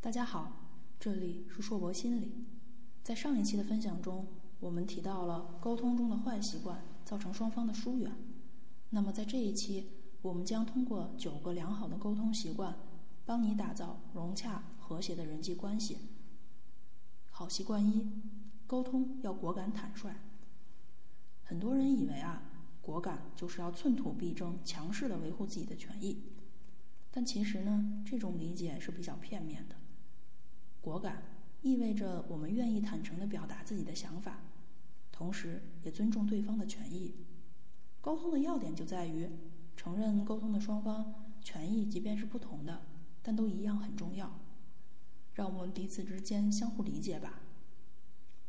[0.00, 0.52] 大家好，
[1.00, 2.46] 这里是硕博心理。
[3.02, 4.28] 在上一期的分享中，
[4.60, 8.12] 我们提到了沟通中的坏习惯造成双方的疏远。
[8.90, 9.88] 那么在这一期，
[10.22, 12.78] 我们将通过九个良好的沟通习惯，
[13.26, 15.98] 帮你打造融洽和谐的人际关系。
[17.32, 18.08] 好习惯一：
[18.68, 20.14] 沟通要果敢坦率。
[21.42, 22.44] 很多人以为啊，
[22.80, 26.22] 果敢就是要寸土必争、强势的维护自己的权益，
[27.10, 29.74] 但其实呢，这种理解是比较片面的。
[30.80, 31.22] 果敢
[31.62, 34.40] 意味着我们愿意坦诚地表达自己的想法，
[35.10, 37.14] 同时也尊重对方的权益。
[38.00, 39.28] 沟通的要点就在于
[39.76, 42.82] 承认沟通的双方权益，即便是不同的，
[43.22, 44.38] 但都一样很重要。
[45.34, 47.40] 让我们彼此之间相互理解吧。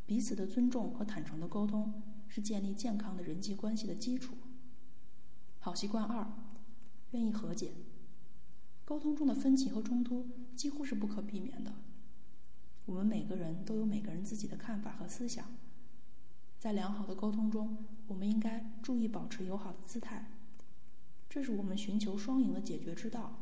[0.06, 4.36] 彼此的尊重和坦诚的沟通是建立健康的人际关系的基础。
[5.60, 6.32] 好习惯二，
[7.12, 7.74] 愿意和解。
[8.86, 11.76] 沟通中的分歧和冲突几乎是不可避免的。
[12.90, 15.46] 我们每个人都有每个人自己的看法和思想。
[16.58, 17.78] 在良好的沟通中，
[18.08, 20.32] 我们应该注意保持友好的姿态，
[21.30, 23.38] 这是我们寻求双赢的解决之道。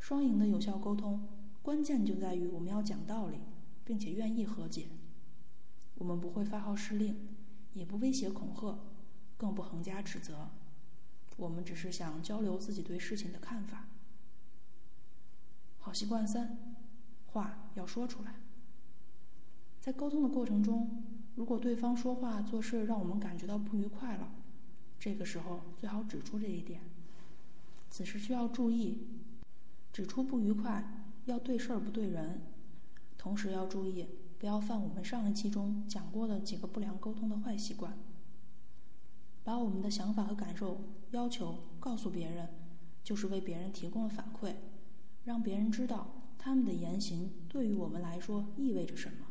[0.00, 1.28] 双赢的有效沟通。
[1.60, 3.40] 关键就在于我们要讲道理，
[3.84, 4.86] 并且愿意和解。
[5.96, 7.28] 我们不会发号施令，
[7.74, 8.78] 也不威胁恐吓，
[9.36, 10.48] 更不横加指责。
[11.36, 13.88] 我们只是想交流自己对事情的看法。
[15.80, 16.77] 好习惯三，
[17.32, 18.34] 话要说出来。
[19.80, 21.04] 在沟通的过程中，
[21.34, 24.30] 如果对方说话做事让我们感觉到不愉快了，
[24.98, 26.80] 这个时候最好指出这一点。
[27.88, 29.06] 此时需要注意，
[29.92, 30.94] 指出不愉快。
[31.26, 32.40] 要对事儿不对人，
[33.18, 37.98] 同时要注意不要犯我们上一期中讲过的几个不良沟通的坏习惯。
[39.44, 42.48] 把我们的想法和感受、要求告诉别人，
[43.04, 44.54] 就是为别人提供了反馈，
[45.24, 46.17] 让别人知道
[46.48, 49.26] 他们的言行对于我们来说意味着什么。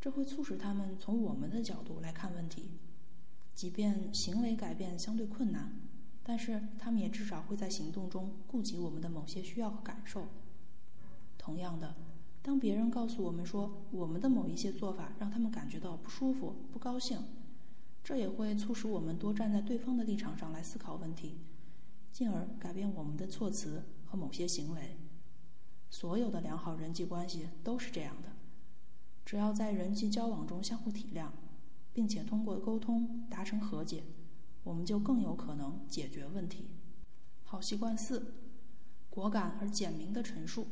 [0.00, 2.80] 这会促使他们从我们的角度来看问题，
[3.54, 5.78] 即便行为改变相对困难，
[6.24, 10.26] 但是他们也至少会在行动中顾及我们的某些需要和感受。
[11.38, 11.94] 同样的，
[12.42, 17.20] 当别人告诉我们说我们的某一些做法让他们感觉到不舒服、不高兴，
[18.02, 21.36] 这也会促使我们多站在对方的立场上来思考问题，
[22.10, 24.96] 进而改变我们的措辞和某些行为。
[25.98, 28.28] 所有的良好人际关系都是这样的，
[29.24, 31.28] 只要在人际交往中相互体谅，
[31.94, 34.04] 并且通过沟通达成和解，
[34.62, 36.66] 我们就更有可能解决问题。
[37.44, 38.34] 好习惯四：
[39.08, 40.66] 果敢而简明的陈述。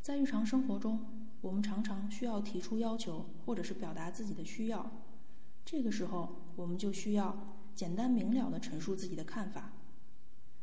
[0.00, 1.00] 在日常生活中，
[1.40, 4.88] 我们常常需要提出要求，或者是表达自己的需要。
[5.64, 7.36] 这个时候，我们就需要
[7.74, 9.72] 简单明了的陈述自己的看法。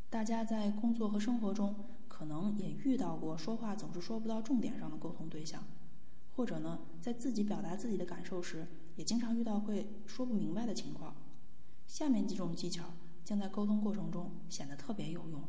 [0.08, 1.74] 大家在工作和生活中，
[2.16, 5.64] 可能也遇到过说话总是说不到重点上的沟通对象，
[6.36, 11.16] 或者呢，在自己表达自己的感受时，也经常遇到会说不明白的情况。
[11.88, 12.84] 下面几种技巧
[13.24, 15.42] 将在沟通过程中显得特别有用。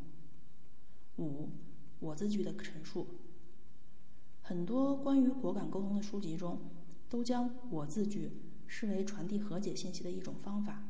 [1.17, 1.51] 五，
[1.99, 3.05] 我字句的陈述。
[4.41, 6.59] 很多关于果敢沟通的书籍中，
[7.07, 8.31] 都将我字句
[8.65, 10.87] 视为传递和解信息的一种方法。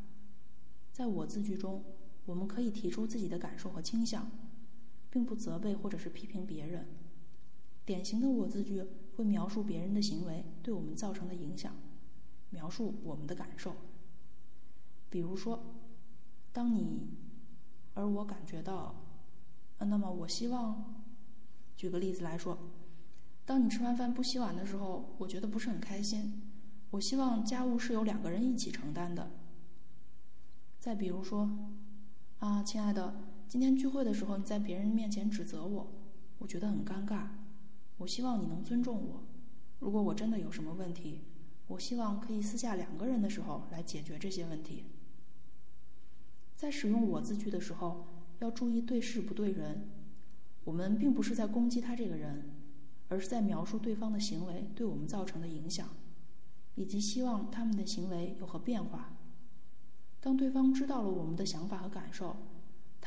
[0.94, 1.84] 在我字句中，
[2.25, 4.31] 我们可以提出自己的感受和倾向，
[5.15, 6.85] 并不责备或者是批评别人。
[7.85, 8.83] 典型的我字句
[9.15, 11.73] 会描述别人的行为对我们造成的影响，
[12.49, 13.73] 描述我们的感受。
[15.09, 15.63] 比如说，
[16.51, 17.07] 当你
[17.93, 18.93] 而我感觉到，
[19.77, 21.01] 呃，那么我希望，
[21.77, 22.57] 举个例子来说。
[23.45, 26.41] 当你吃完饭不洗碗的时候，我觉得不是很开心。
[26.89, 29.31] 我希望家务是由两个人一起承担的。
[30.77, 31.49] 再比如说，
[32.39, 33.15] 啊，亲爱的，
[33.47, 35.88] 今天聚会的时候你在别人面前指责我，
[36.39, 37.28] 我觉得很尴尬。
[37.97, 39.23] 我希望你能尊重我。
[39.79, 41.22] 如果我真的有什么问题，
[41.67, 44.85] 我希望可以私下两个人的时候来解决这些问题。
[46.56, 48.07] 在使用我字句的时候，
[48.39, 49.89] 要注意对事不对人。
[50.63, 52.51] 我们并不是在攻击他这个人。
[53.07, 55.89] 而是在描述对方的行为对我们造成的影响，
[56.74, 59.15] 以及希望他们的行为有何变化。
[60.19, 62.36] 当对方知道了我们的想法和感受，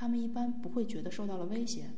[0.00, 1.90] 他们一般不会觉得受到了威胁，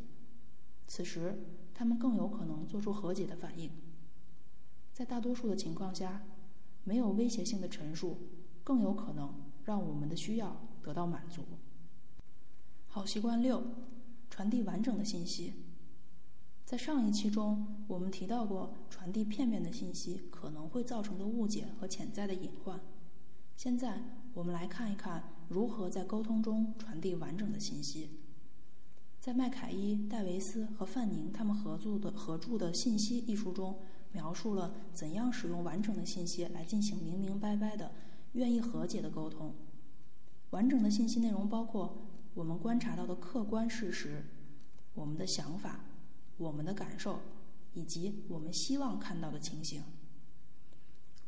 [0.87, 1.38] 此时
[1.75, 3.70] 他们更有可能做出和解的反应。
[4.94, 6.23] 在大多数的情况下，
[6.82, 8.17] 没有威胁性的陈述
[8.64, 9.35] 更有可能
[9.67, 11.43] 让我们的需要得到满足。
[12.87, 13.62] 好习惯六：
[14.31, 15.52] 传递完整的信息。
[16.64, 22.81] 在上一期中，我们提到过传递片面的信息可能会造成的误解和潜在的隐患。
[23.56, 24.02] 现在，
[24.35, 28.11] 我们来看一看如何在沟通中传递完整的信息。
[29.20, 33.79] 在麦凯伊、戴维斯和范宁他们合作的合著的《信息》一书中，
[34.12, 37.93] 描述了怎样使用完整的信息来进行明明白白的、
[38.32, 39.55] 愿意和解的沟通。
[40.50, 44.25] 完整的信息内容包括我们观察到的客观事实、
[44.94, 45.85] 我们的想法、
[46.38, 47.20] 我们的感受，
[47.75, 49.82] 以及我们希望看到的情形。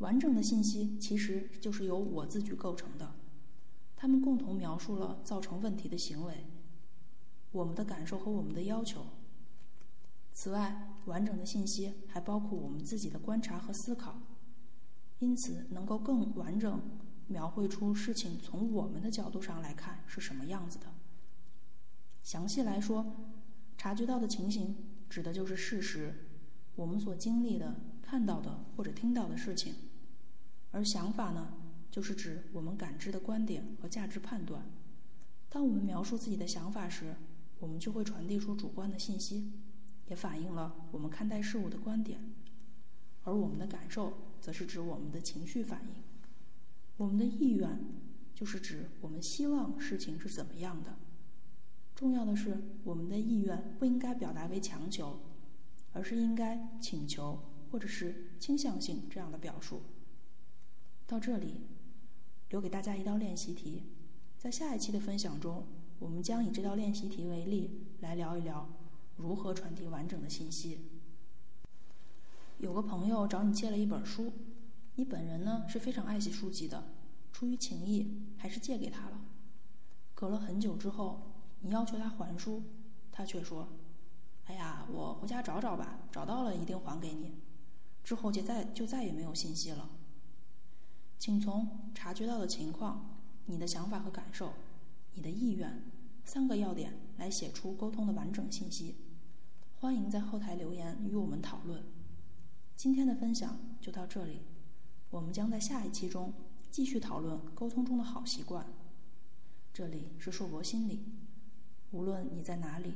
[0.02, 3.14] 完整的信息其实就是由我自己构成的，
[3.96, 6.44] 它们共同描述了造成问题的行为。
[7.52, 9.06] 我们的感受和我们的要求。
[10.32, 14.20] 此外，完整的信息还包括我们自己的观察和思考，
[15.20, 16.82] 因此能够更完整
[17.28, 20.86] 描绘出事情从我们的角度上来看是什么样子的。
[22.24, 23.14] 详细来说，
[23.78, 24.76] 察觉到的情形
[25.08, 26.26] 指的就是事实，
[26.74, 29.74] 我们所经历的、看到的或者听到的事情；
[30.72, 31.54] 而想法呢，
[31.90, 34.64] 就是指我们感知的观点和价值判断。
[35.48, 37.14] 当我们描述自己的想法时，
[37.60, 39.52] 我们就会传递出主观的信息，
[40.08, 42.18] 也反映了我们看待事物的观点；
[43.24, 46.02] 而我们的感受，则是指我们的情绪反应。
[46.96, 47.78] 我们的意愿，
[48.34, 50.96] 就是指我们希望事情是怎么样的。
[51.94, 55.20] 重要的是，我们的意愿不应该表达为强求，
[55.92, 59.82] 而是应该请求或者是倾向性这样的表述。
[61.06, 61.60] 到这里，
[62.48, 63.84] 留给大家一道练习题，
[64.38, 65.66] 在下一期的分享中。
[65.98, 68.68] 我们将以这道练习题为例，来聊一聊
[69.16, 70.78] 如何传递完整的信息。
[72.58, 74.32] 有个朋友找你借了一本书，
[74.96, 76.82] 你本人呢是非常爱惜书籍的，
[77.32, 79.20] 出于情谊还是借给他了。
[80.14, 82.62] 隔了很久之后，你要求他还书，
[83.12, 83.68] 他却说
[84.46, 87.34] ：“哎呀，我回家找找吧，找到了一定还给你。”
[88.02, 89.88] 之后就再就再也没有信息了。
[91.22, 93.16] 请从察觉到的情况、
[93.46, 94.52] 你的想法和感受、
[95.14, 95.80] 你的意愿。
[96.24, 98.96] 三个要点来写出沟通的完整信息，
[99.78, 101.80] 欢迎在后台留言与我们讨论。
[102.74, 104.40] 今天的分享就到这里，
[105.10, 106.34] 我们将在下一期中
[106.72, 108.66] 继续讨论沟通中的好习惯。
[109.72, 111.04] 这里是硕博心理，
[111.92, 112.94] 无论你在哪里，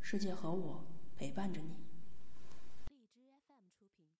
[0.00, 0.84] 世界和我
[1.16, 1.85] 陪伴着你。